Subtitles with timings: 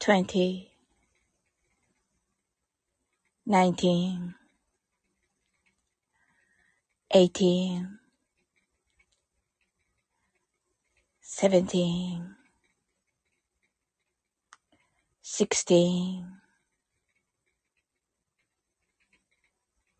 [0.00, 0.72] twenty,
[3.46, 4.34] nineteen,
[7.14, 7.98] eighteen,
[11.22, 12.36] seventeen,
[15.22, 16.26] sixteen,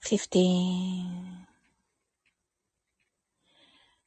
[0.00, 1.46] fifteen,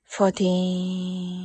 [0.05, 1.44] fourteen.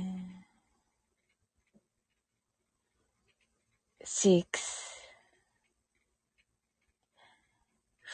[4.03, 4.61] six,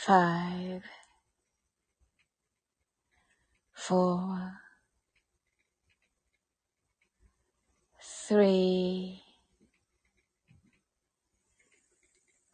[0.05, 0.83] five,
[3.73, 4.61] four,
[8.01, 9.21] three,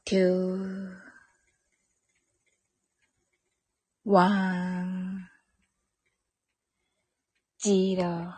[0.05, 0.89] two,
[4.03, 5.29] one,
[7.59, 8.33] zero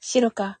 [0.00, 0.60] 白か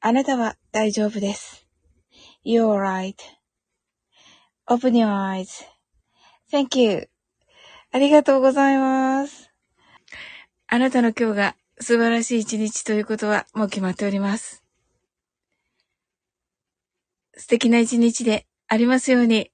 [0.00, 1.66] あなたは大丈夫です。
[2.44, 2.80] You're
[4.68, 5.08] right.Open your
[6.52, 7.08] eyes.Thank you.
[7.90, 9.50] ありがとうございます。
[10.68, 14.62] あなたの今日が素晴らしい一日ということはもう決まっております。
[17.36, 19.50] 素敵な一日でありますように。